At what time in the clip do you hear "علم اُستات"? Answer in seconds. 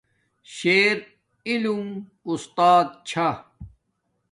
1.47-2.87